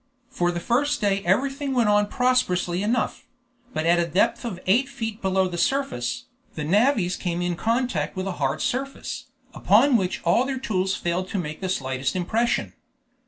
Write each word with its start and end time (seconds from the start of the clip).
For 0.31 0.51
the 0.51 0.59
first 0.59 0.99
day 0.99 1.21
everything 1.25 1.75
went 1.75 1.87
on 1.87 2.07
prosperously 2.07 2.81
enough; 2.81 3.27
but 3.71 3.85
at 3.85 3.99
a 3.99 4.07
depth 4.07 4.43
of 4.43 4.59
eight 4.65 4.89
feet 4.89 5.21
below 5.21 5.47
the 5.47 5.59
surface, 5.59 6.25
the 6.55 6.63
navvies 6.63 7.15
came 7.15 7.39
in 7.43 7.55
contact 7.55 8.15
with 8.15 8.25
a 8.25 8.31
hard 8.41 8.63
surface, 8.63 9.25
upon 9.53 9.97
which 9.97 10.19
all 10.23 10.43
their 10.43 10.57
tools 10.57 10.95
failed 10.95 11.29
to 11.29 11.37
make 11.37 11.61
the 11.61 11.69
slightest 11.69 12.15
impression. 12.15 12.73